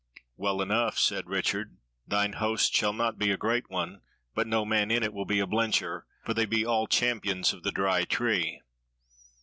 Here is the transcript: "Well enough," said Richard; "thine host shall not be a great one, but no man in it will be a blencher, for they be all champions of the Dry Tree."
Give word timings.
"Well 0.35 0.63
enough," 0.63 0.97
said 0.97 1.29
Richard; 1.29 1.77
"thine 2.07 2.33
host 2.33 2.73
shall 2.75 2.91
not 2.91 3.19
be 3.19 3.29
a 3.29 3.37
great 3.37 3.69
one, 3.69 4.01
but 4.33 4.47
no 4.47 4.65
man 4.65 4.89
in 4.89 5.03
it 5.03 5.13
will 5.13 5.25
be 5.25 5.39
a 5.39 5.45
blencher, 5.45 6.07
for 6.25 6.33
they 6.33 6.47
be 6.47 6.65
all 6.65 6.87
champions 6.87 7.53
of 7.53 7.61
the 7.61 7.71
Dry 7.71 8.05
Tree." 8.05 8.63